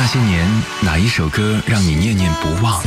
[0.00, 0.46] 那些年，
[0.80, 2.80] 哪一首歌让你念念不忘？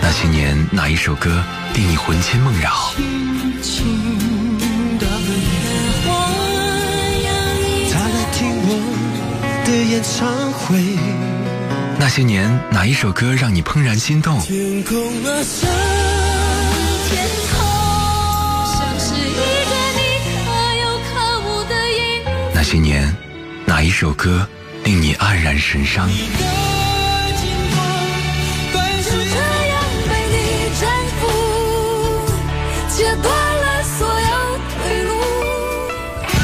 [0.00, 1.44] 那些年，哪一首歌
[1.74, 2.94] 令你魂牵梦绕？
[11.98, 14.40] 那些年，哪一首歌让你怦然心动？
[22.70, 23.16] 些年，
[23.64, 24.46] 哪一首歌
[24.84, 26.06] 令你黯然神伤？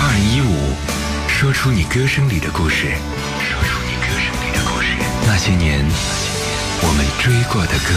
[0.00, 0.72] 二零一五，
[1.28, 2.86] 说出你歌声里的故事。
[3.38, 4.96] 说出你歌声里的故事。
[5.26, 5.84] 那些年，
[6.80, 7.92] 我们追过的歌。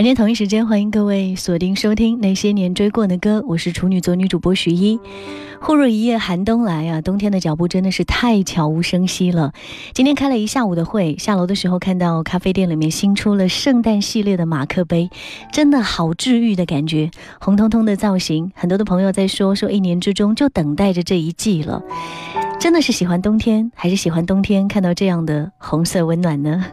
[0.00, 4.98] 晚间同一时间，欢迎各位锁定收听那些年追过的歌，我是处女座女主播徐一。
[5.60, 9.52] 忽如一夜寒冬来啊，冬天的脚步真的是太悄无声息了。
[9.92, 15.10] 今天开了一下午的会，下楼的时候看到咖啡店里面新出了圣诞系列的马克杯，
[15.52, 21.82] 真的好治愈的感觉，红彤彤的造型，很多的朋友在说说一年之中就等待着这一季了。
[22.58, 26.64] 真的是喜欢冬天，还是喜欢冬天看到这样的红色温暖呢？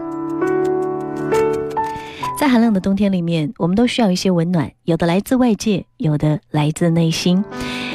[2.38, 7.44] 在寒冷的冬天里面，我们都需要一些温暖，有的来自外界，有的来自内心。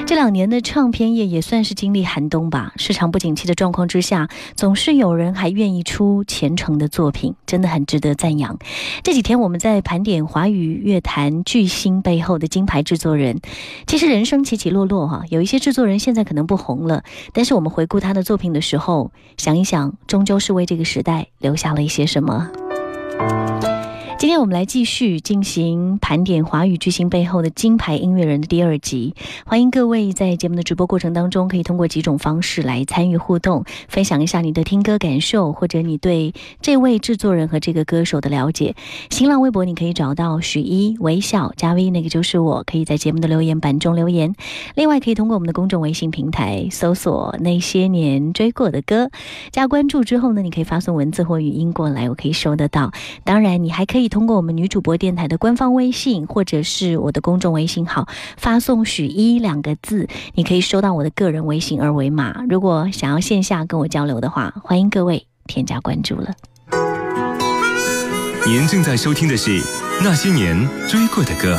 [0.04, 8.58] 这两年的唱片业也算是经历寒冬吧，市场不景气的状况之下，总是有人还愿意出虔诚的作品，真的很值得赞扬。
[9.04, 13.40] 这几天我们在盘点华语乐坛巨星背后的金牌制作人，
[13.86, 22.50] 其实人生起起落落哈，有一些制作人现在可能不红了，但是我们回顾他的作品的时候，想一想，终究是为这个时代留下了一些什么。
[24.22, 29.16] 今天我们来继续进行盘点华语巨星背后的金牌音乐人的第二集。
[29.44, 38.77] 欢迎各位在节目的直播过程当中，可以通过几种方式来参与互动，分享一下你的听歌感受，或者你对这位制作人和这个歌手的了解。
[39.11, 44.37] 新浪微博你可以找到许一微笑加 V，那个就是我，可以在节目的留言板中留言。
[44.77, 49.11] 另外可以通过我们的公众微信平台搜索那些年追过的歌，
[49.50, 52.93] 加关注之后呢，你可以发送文字或语音过来，我可以收得到。
[53.25, 54.12] 当然，你还可以。
[54.12, 58.06] 通过我们女主播电台的官方微信，或者是我的公众微信号，
[58.37, 62.45] 发送“许一”两个字，你可以收到我的个人微信二维码。
[62.47, 66.34] 如果想要线下跟我交流的话，欢迎各位添加关注了。
[68.47, 69.59] 您正在收听的是
[70.05, 71.56] 《那些年追过的歌》。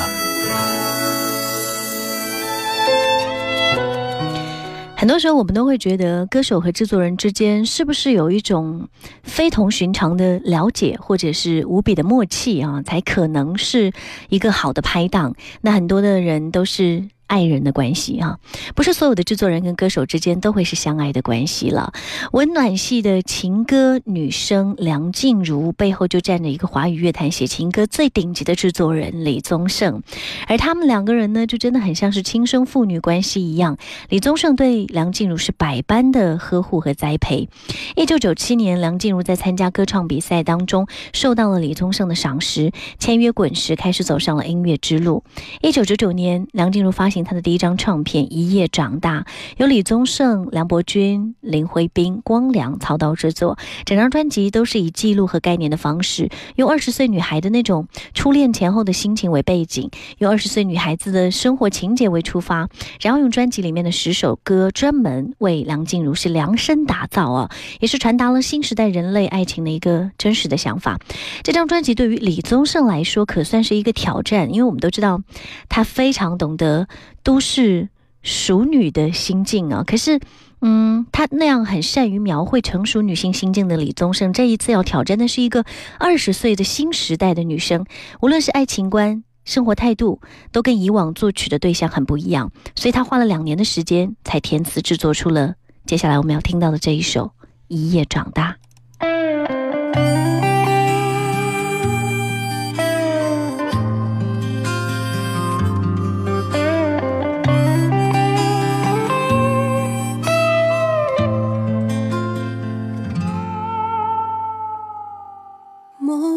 [5.03, 8.87] 很多时候，我们都会觉得歌手和制作人之间是不是有一种
[9.21, 13.91] 非同寻常的了解，或者是无比的默契啊，才可能是
[14.29, 15.35] 一个好的拍档？
[15.59, 17.03] 那很多的人都是。
[17.27, 18.37] 爱人的关系啊，
[18.75, 21.93] 不是所有的制作人跟歌手之间都会是相爱的关系了。
[22.31, 30.03] 温暖系的情歌女生梁静茹背后就站着一个华语乐坛写情歌最顶级的制作人李宗盛，
[30.47, 33.77] 而他们两个人呢，就真的很像是亲生父女关系一样。
[34.09, 37.49] 李宗盛对梁静茹是百般的呵护和栽培。
[37.95, 45.23] 一九九七年，梁静茹在参加歌唱比赛当中受到了李宗盛的赏识，签约滚石，开始走上了音乐之路。
[45.61, 49.21] 一九九九年，梁静茹发行他的第一张唱片《一夜长大》，
[49.57, 53.57] 由李宗盛、梁伯君、林徽斌、光良操刀制作。
[53.85, 62.67] 整张专辑都是以记录和概念的方式，用二十岁女孩的那种初恋前后的心情为背景，用二十岁女孩子的生活情节为出发，
[62.99, 70.99] 然后用专辑里面的十首歌专门为梁静茹是量身打造啊，也是传达了新时代人类爱情的一个真实的想法。
[71.43, 75.21] 这张专辑对于李宗盛来说可算是一个挑战，因为我们都知道
[75.69, 76.87] 他非常懂得。
[77.23, 77.89] 都是
[78.21, 80.19] 熟女的心境啊，可是，
[80.61, 85.65] 嗯，他那样很善于描绘成熟女性心境的李宗盛，这一次要挑战的是一个
[85.99, 87.85] 二十岁的新时代的女生，
[88.21, 90.21] 无论是爱情观、生活态度，
[90.51, 97.25] 都跟以往作曲的对象很不一样，所以他花了两年的时间才填词制作出了接下来我们要听到的这一首
[97.67, 98.55] 《一夜长大》。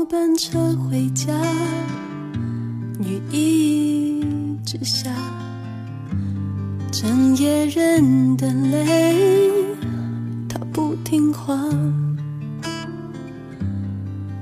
[0.09, 1.33] 班车回家，
[3.01, 4.23] 雨一
[4.65, 5.11] 直下，
[6.93, 9.17] 整夜忍的泪，
[10.49, 11.59] 他不听话，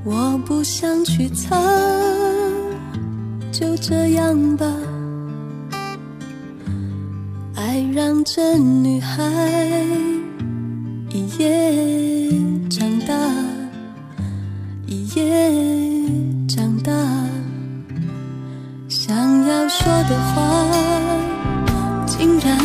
[0.04, 1.56] 我不想去擦，
[3.50, 4.66] 就这样吧。
[7.54, 9.24] 爱让这女孩
[11.10, 12.13] 一夜
[15.14, 15.22] 也
[16.48, 16.92] 长大，
[18.88, 19.16] 想
[19.46, 20.66] 要说的话
[22.04, 22.58] 竟然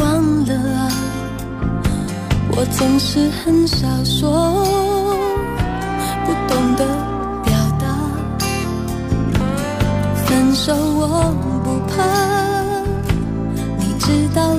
[0.00, 0.92] 忘了啊！
[2.50, 4.66] 我总是很少说，
[6.26, 6.84] 不懂得
[7.42, 7.86] 表达，
[10.26, 11.94] 分手我不怕。
[13.78, 14.54] 你知道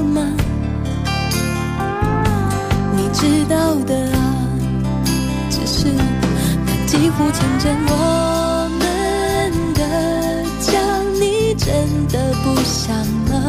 [7.17, 9.81] 乎成真我们的
[10.59, 10.79] 家，
[11.19, 12.95] 你真的不想
[13.27, 13.41] 吗？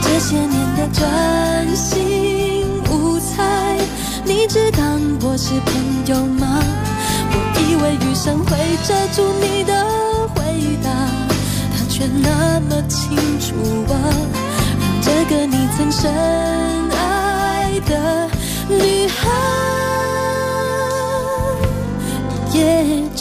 [0.00, 3.76] 这些年的专心无猜，
[4.24, 6.62] 你只当我是朋友吗？
[7.32, 9.84] 我以为余生会遮住你的
[10.36, 10.88] 回答，
[11.74, 13.56] 他却那么清楚
[13.92, 13.96] 啊。
[15.02, 16.12] 这个你曾深
[16.92, 18.30] 爱的
[18.68, 19.28] 女孩，
[22.58, 23.17] yeah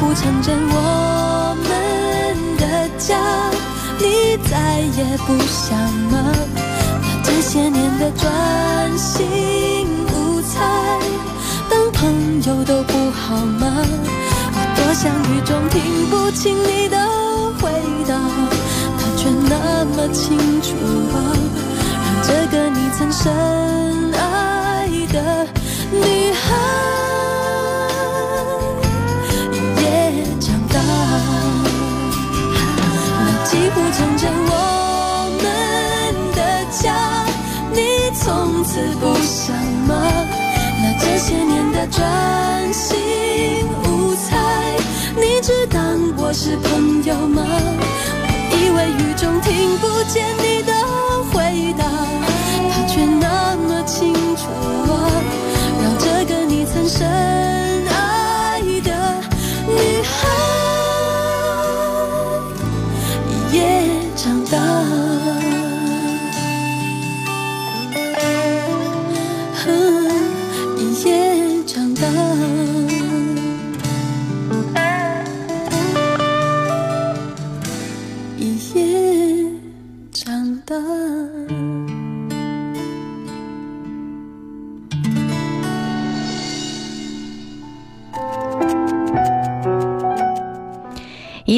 [0.00, 3.18] 不承认我们的家，
[3.98, 5.76] 你再也不想
[6.10, 6.32] 吗？
[7.02, 10.58] 把这些年的专心无猜，
[11.68, 13.84] 当朋友都不好吗？
[14.52, 16.96] 我多想雨中听不清你的
[17.60, 17.70] 回
[18.08, 18.18] 答，
[18.96, 20.74] 他却那么清楚
[21.12, 21.16] 啊。
[22.02, 23.30] 让这个你曾深
[24.14, 25.46] 爱的
[25.92, 26.89] 女孩。
[38.70, 39.56] 此不想
[39.88, 39.98] 忙。
[40.80, 42.96] 那这些年的专心
[43.82, 44.38] 无猜，
[45.16, 47.42] 你只当我是朋友吗？
[48.22, 48.24] 我
[48.54, 50.72] 以为雨中听不见你的
[51.32, 51.84] 回答，
[52.70, 54.46] 他却那么清楚
[54.92, 54.94] 啊，
[55.82, 57.08] 让这个你曾深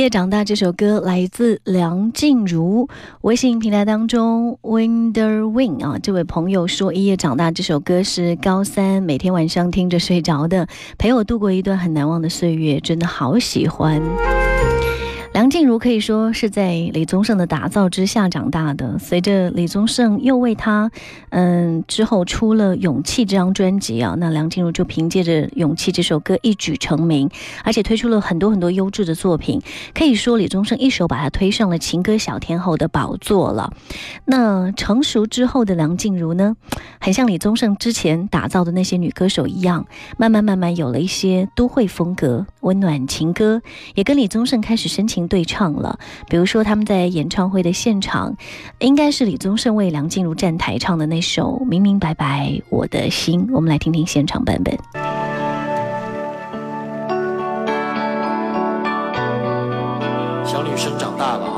[0.03, 2.89] 夜长大这首歌来自梁静茹。
[3.21, 10.67] 微信平台当中，Winder Win 啊，这位朋友说，一夜长大这首歌是高三每天晚上听着睡着的，
[10.99, 14.03] 陪我度过一段很难忘的岁月，真的好喜欢。
[15.33, 18.99] 梁静茹可以说是在李宗盛的打造之下长大的。
[18.99, 20.91] 随着李宗盛又为她，
[21.31, 27.31] 嗯，之后出了《勇气》这张专辑啊，那梁静茹就凭借着《勇气》这首歌一举成名，
[27.65, 29.63] 而且推出了很多很多优质的作品。
[29.95, 33.73] 可以说李宗盛一手把她推上了情歌小天后的宝座了。
[34.27, 36.57] 那成熟之后的梁静茹呢，
[37.01, 39.87] 很像李宗盛之前打造的那些女歌手一样，
[40.19, 43.63] 慢慢慢慢有了一些都会风格、温暖情歌，
[43.95, 45.22] 也跟李宗盛开始深情。
[45.29, 45.99] 对唱了。
[46.29, 48.37] 比如说他们在演唱会的现场
[48.79, 54.77] 应该是李宗盛为梁静茹站台唱的那首明明白白我的心我们来听听现场版本。
[60.45, 61.52] 小女生长大了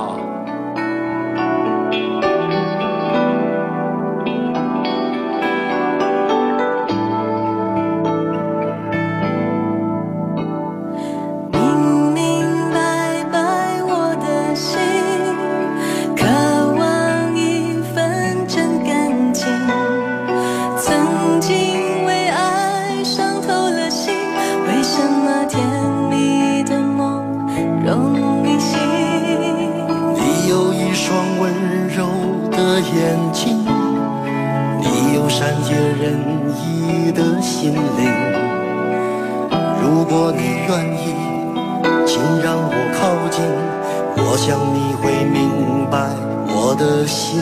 [44.16, 46.10] 我想你会明白
[46.46, 47.40] 我的心。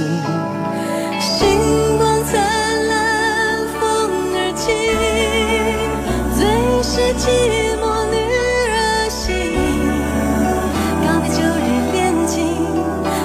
[1.21, 2.33] 星光灿
[2.89, 3.81] 烂，风
[4.35, 4.65] 儿轻，
[6.37, 6.41] 最
[6.83, 7.25] 是寂
[7.81, 8.17] 寞女
[8.73, 9.21] 儿心。
[11.05, 12.33] 告别旧日恋情，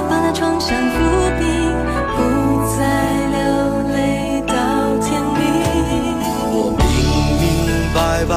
[0.09, 0.95] 把那创伤抚
[1.39, 1.43] 平，
[2.15, 2.17] 不
[2.75, 2.79] 再
[3.33, 3.37] 流
[3.93, 3.97] 泪
[4.47, 4.51] 到
[5.01, 5.35] 天明。
[6.53, 6.85] 我明
[7.41, 7.43] 明
[7.93, 8.31] 白白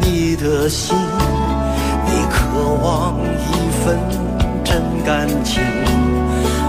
[0.00, 0.96] 你的心，
[5.06, 5.62] 感情。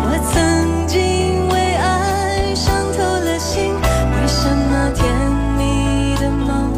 [0.06, 5.10] 我曾经为爱伤透了心，为什么甜
[5.58, 6.70] 蜜的梦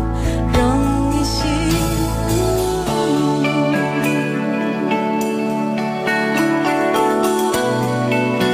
[0.53, 0.57] 容
[1.11, 1.43] 易醒？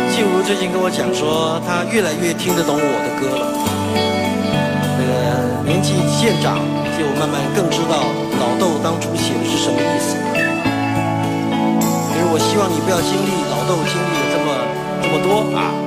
[0.09, 3.53] 静茹最近跟我讲说，她越来越听得懂我的歌了。
[4.97, 6.57] 那个年纪渐长，
[6.97, 8.01] 就慢慢更知道
[8.39, 10.17] 老豆当初写的是什么意思。
[12.35, 14.51] 我希望你不要经历老豆经历了这么
[15.01, 15.84] 这么多啊。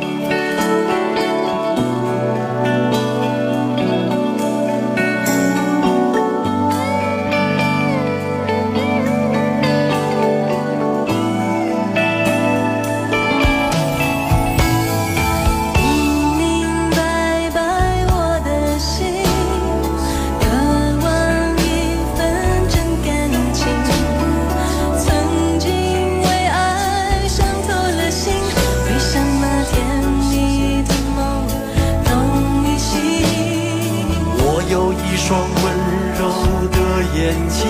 [37.18, 37.66] 眼睛，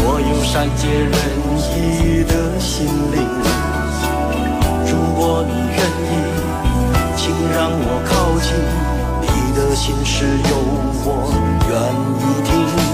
[0.00, 1.12] 我有善解人
[1.76, 3.20] 意的心灵。
[4.86, 6.10] 如果你愿意，
[7.18, 8.10] 请让我靠
[8.40, 8.48] 近，
[9.20, 10.56] 你的心事有
[11.04, 11.06] 我
[11.68, 11.70] 愿
[12.18, 12.87] 意听。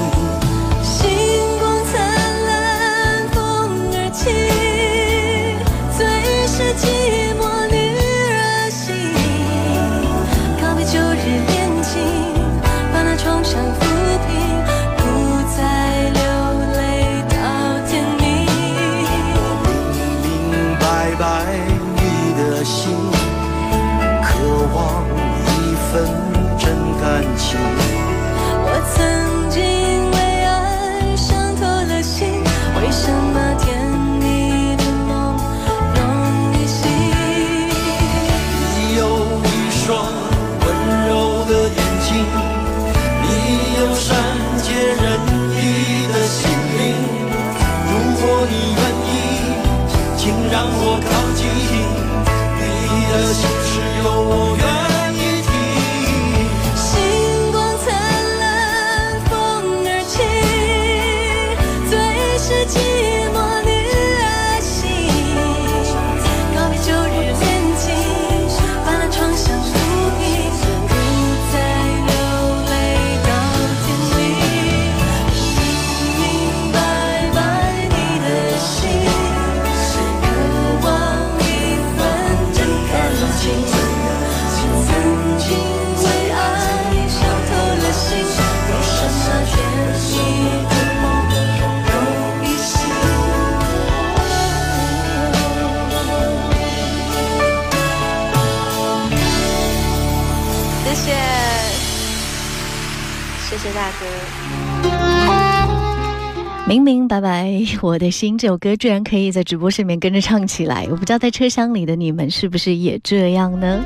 [106.66, 107.46] 明明白白，
[107.82, 113.84] 我的心这首歌居然可以在直播室里面跟着唱起来，我不知道在车厢里的你们是不是也这样呢？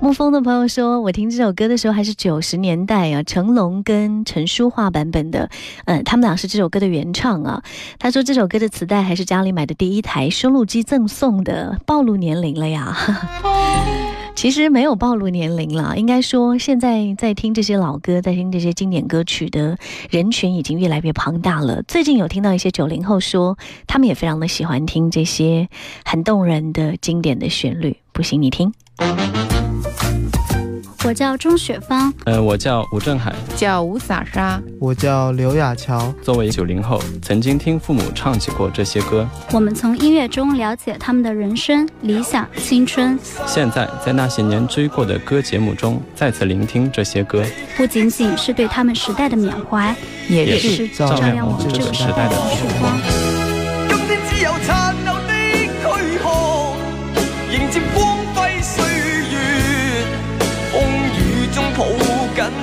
[0.00, 5.50] 沐风的朋友说，我听这首歌的时候还是九十年代啊，成龙跟陈淑桦版本的，
[5.86, 7.60] 嗯，他们俩是这首歌的原唱啊。
[7.98, 12.96] 他说这首歌的磁带还是家里买的第一台收录机赠送的，暴露年龄了呀。
[14.34, 19.78] 其实没有暴露年龄了，应该说现在在听这些老歌、在听这些经典歌曲的
[20.10, 21.82] 人群已经越来越庞大了。
[21.84, 25.68] 最近有听到一些九零后说，他们也非常的喜欢听这些
[26.04, 27.96] 很动人的经典的旋律。
[28.12, 28.72] 不行，你听。
[31.04, 36.14] 我叫钟雪芳，呃，我叫吴振海，叫吴洒莎，我叫刘亚乔。
[36.22, 39.28] 作为九零后，曾经听父母唱起过这些歌。
[39.50, 43.18] 我们从音乐中了解他们的人生、理想、青春。
[43.46, 47.44] 现在在那些年追过的歌节目中，再次聆听这些歌，
[47.76, 49.92] 不仅仅是对他们时代的缅怀，
[50.28, 52.96] 也是照亮我们这个时代的曙光。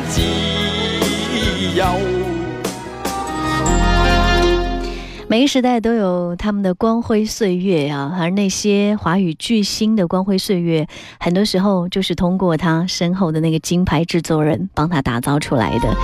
[0.09, 0.21] 自
[1.75, 2.08] 由。
[5.29, 10.87] 每个时代都有他们的光辉岁月啊，而那些华语巨星的光辉岁月，
[11.19, 15.95] 很多时候就是通过他身后的那个金牌制作人帮他打造出来的。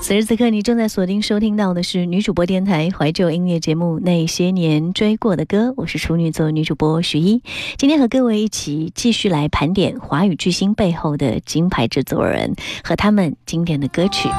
[0.00, 7.42] 此时此刻，你正在锁定收听到的是女主播电台怀旧音乐节目《那些年追过的歌》，我是处女座女主播徐一，
[7.76, 14.30] 今天和各位一起继续来盘点华语巨星背后的金牌制作人和他们经典的歌曲。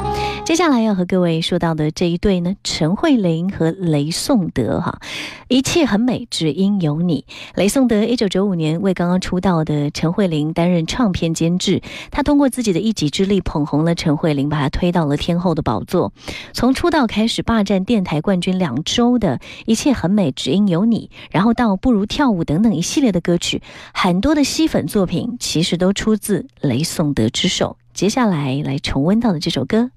[0.44, 5.00] 接下来要和各位说到的这一对呢，陈慧琳和雷颂德哈，
[5.48, 7.24] 一切很美，只因有你。
[7.54, 15.54] 雷颂德一九九五年为刚刚出道的陈慧琳担任唱片监制，他通过自己的一己之力捧红了陈慧琳，把她推到了天后。
[15.54, 16.12] 的宝座，
[16.52, 23.62] 从出道开始霸占电台冠军两周的一切很美，只因有你，然后到不如跳舞等等一系列的歌曲，
[23.94, 27.76] 很多的吸粉作品其实都出自雷颂德之手。
[27.94, 29.92] 接下来来重温到的这首歌，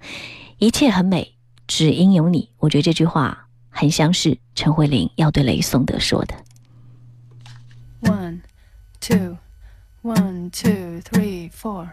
[0.59, 1.33] 一切很美，
[1.67, 2.51] 只因有你。
[2.59, 6.35] 我觉得这句话很像是陈慧琳要对雷颂德说的。
[8.03, 8.41] One
[9.01, 9.37] two
[10.03, 11.89] one two three four。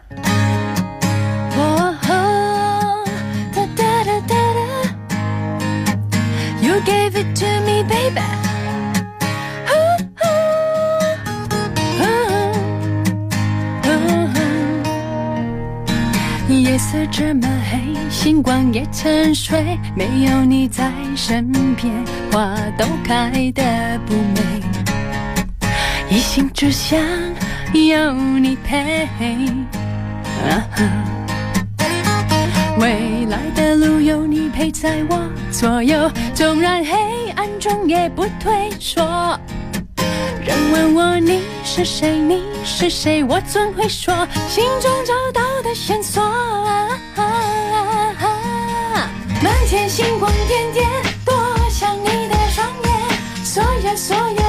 [6.85, 8.44] gave it to me, baby.
[16.85, 17.79] 夜色这么黑，
[18.11, 21.91] 星光也沉睡，没有你在身边，
[22.31, 24.61] 花都开得不美。
[26.11, 27.01] 一心只想
[27.73, 29.09] 有你陪。
[32.79, 39.41] 未来的路有你陪在我左右，纵然黑暗中也不退缩。
[40.45, 44.15] 人问我你是谁，你是谁，我怎会说
[44.47, 46.23] 心中找到的线索？
[49.43, 50.87] 满天星光点点，
[51.25, 51.35] 多
[51.71, 52.93] 像你的双眼，
[53.43, 54.44] 所有所有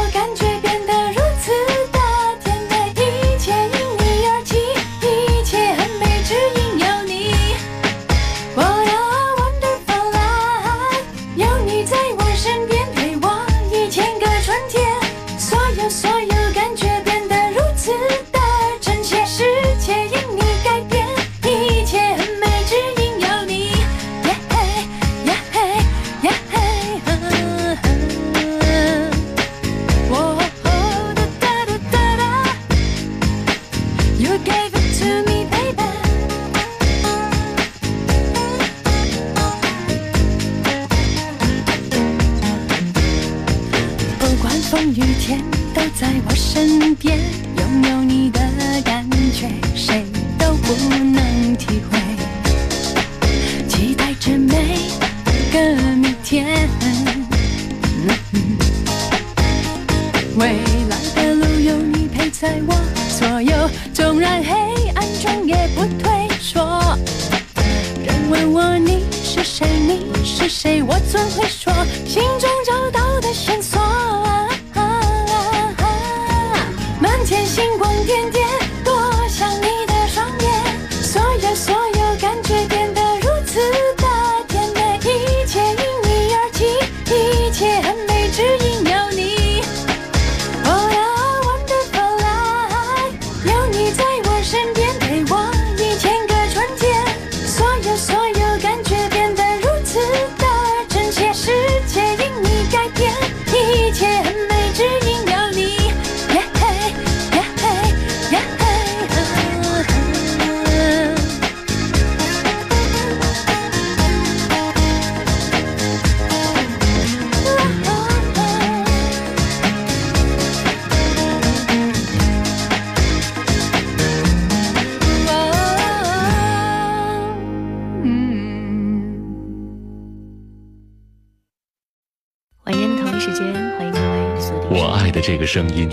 [133.26, 133.44] 时间，
[133.76, 134.78] 欢迎各位锁定。
[134.78, 135.90] 我爱的这个声音，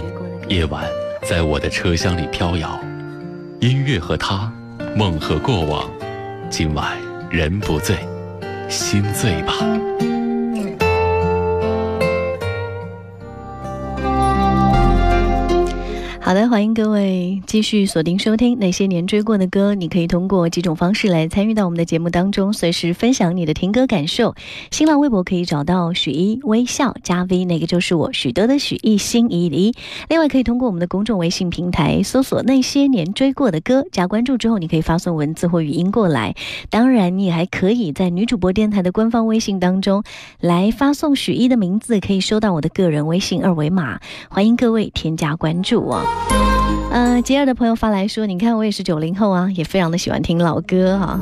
[0.50, 0.84] 夜晚
[1.22, 2.78] 在我的车厢里飘摇，
[3.60, 4.52] 音乐和他，
[4.94, 5.90] 梦和过往，
[6.50, 6.94] 今晚
[7.30, 7.96] 人不醉，
[8.68, 9.54] 心醉吧。
[16.32, 19.74] 好的，欢迎各位继续锁定收听那些年追过的歌。
[19.74, 24.34] 你可以通过几种方式来参与到我们的节目当中，随时分享你的听歌感受。
[24.70, 29.74] 新浪微博可以找到许一微笑加 V，那个就是我许多的许一心一离。
[30.08, 36.34] 另外可以通过我们的公众微信平台搜索那些年追过的歌，加关注之后，你可以发送文字或语音过来。
[36.70, 40.02] 当然，你还可以在女主播电台的官方微信当中
[40.40, 44.00] 来发送许一的名字，可以收到我的个人微信二维码。
[44.30, 45.86] 欢迎各位添加关注
[46.30, 46.88] 哦。
[46.90, 51.18] 呃，吉尔的朋友发来说：“你看，我也是九零后啊，也非常的喜欢听老歌哈。”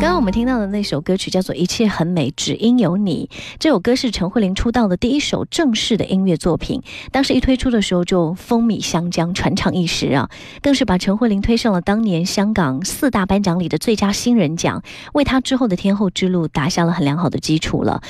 [0.00, 3.28] 刚刚我们听到的那首歌曲叫做《一切很美，只因有你》。
[3.58, 6.82] 这首歌是陈慧琳出道的第一首正式的音乐作品，
[7.12, 10.30] 当时一推出的时候就风靡香江，传唱一时啊，
[10.62, 14.82] 更是把陈慧琳推上了当年香港四大颁奖礼的最佳新人奖，
[15.12, 18.00] 为她之后的天后之路打下了很良好的基础了。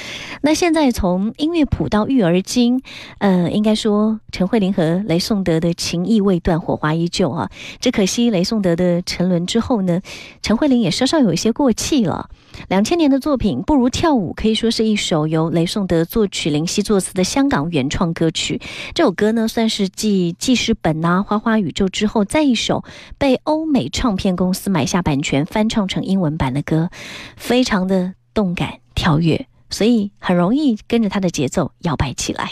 [0.42, 2.82] 那现在从音乐谱到育儿经，
[3.18, 7.50] 呃，应该说陈慧琳和雷颂德的情谊未断，火花依旧啊。
[7.80, 10.00] 只可惜雷颂德的沉沦之后呢，
[10.40, 11.72] 陈慧琳也稍稍有一些过。
[11.80, 12.28] 气了，
[12.68, 18.60] 两千年的作品不如跳舞，可以说是一首由雷颂德作曲、林夕作词的香港原创歌曲。
[18.94, 22.84] 这首歌呢，算是继《记事本》啊、《花花宇宙》之后，再一首
[23.16, 26.90] 被欧美唱片公司买下版权、翻唱成英文版的歌，
[27.36, 32.50] 非常的动感跳跃，所以很容易跟着它的节奏摇摆起来。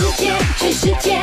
[0.00, 1.22] 世界全世界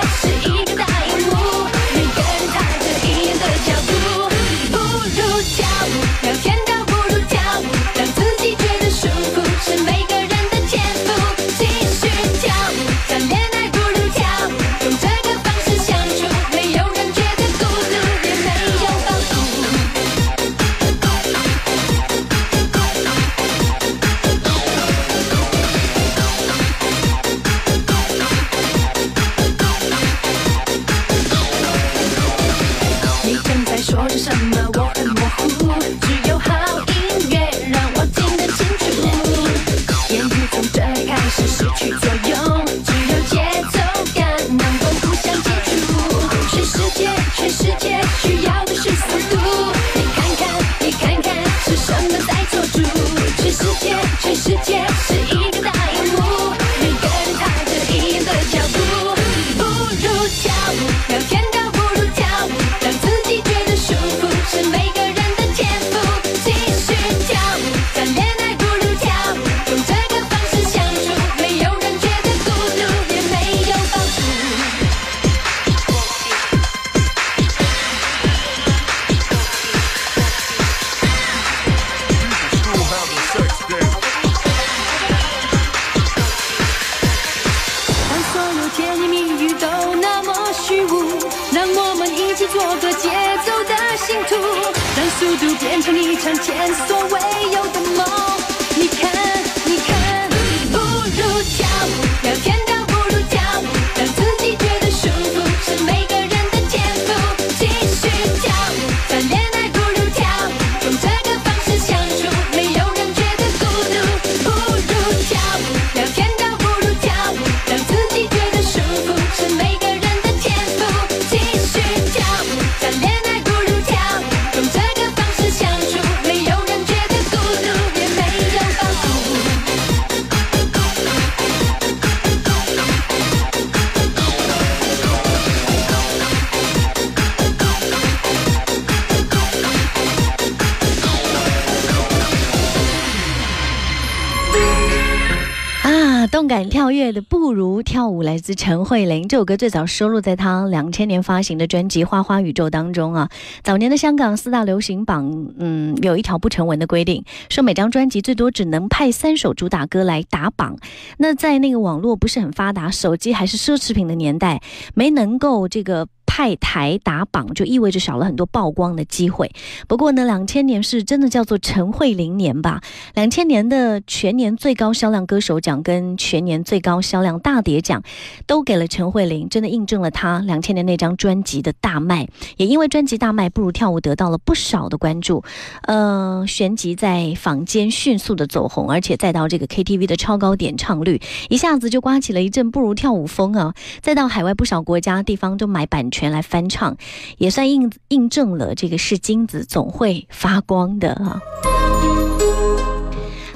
[147.98, 149.28] 跳舞，来自陈慧琳。
[149.28, 153.28] 这首歌最早收录在她两千年发行的专辑《花花宇宙》当中啊。
[153.64, 160.78] 早年的香港四大流行榜，嗯，有一条不成文的规定，说每张专辑最多只能派三首主打歌来打榜。
[161.18, 164.62] 那在那个网络不是很发达、手机还是奢侈品的年代，
[164.94, 166.08] 没能够这个。
[166.28, 169.52] 派台打榜就意味着少了很多曝光的机会。
[169.88, 172.82] 不过呢，两千年是真的叫做陈慧琳年吧？
[173.16, 178.04] 两千年的全年最高销量歌手奖跟全年最高销量大碟奖，
[178.46, 182.28] 都给了陈慧琳，真的印证了她两千年那张专辑的大卖。
[182.58, 185.44] 也因为专辑大卖，不如跳舞得到了不少的关注。
[185.84, 193.74] 呃，旋即在坊间迅速的走红，而且再到这个 KTV 的超高点唱率，一下子就刮起了一阵不如跳舞风啊！
[194.02, 196.17] 再到海外不少国家地方都买版权。
[196.18, 196.98] 全来翻唱，
[197.38, 201.40] 也算印印证了这个是金子总会发光的啊。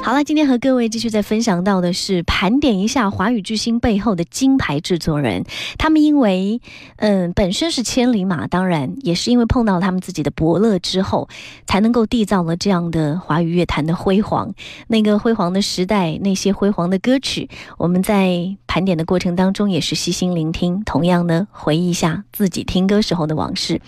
[0.03, 5.45] 好了，今天和各位继续在分享到的是盘点一下华语巨星背后的金牌制作人。
[5.77, 6.59] 他们因为
[6.95, 11.29] 嗯本身是千里马，当然也是因为碰到他们自己的伯乐之后，
[11.67, 14.51] 才能够缔造了这样的华语乐坛的辉煌。
[14.87, 23.79] 那个辉煌的时代，那些辉煌的歌曲，我们在盘点的过程当中也是细心聆听，同样呢回忆一下自己听歌时候的往事。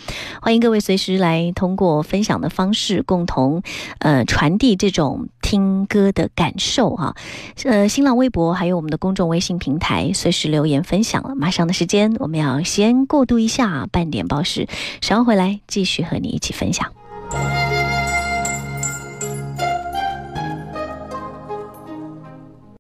[0.43, 3.63] 欢迎各位随时来通过分享的方式，共同
[3.97, 6.03] 呃传递这种听歌。
[6.12, 7.16] 的感受哈，
[7.63, 11.34] 呃，新浪微博还有我们的公众微信平台，随时留言分享了。
[11.36, 14.68] 马上的时间，我们要先过渡一下半点报时，
[15.02, 16.92] 稍后回来继续和你一起分享。